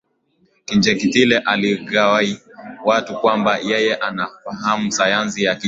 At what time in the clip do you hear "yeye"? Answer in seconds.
3.57-3.95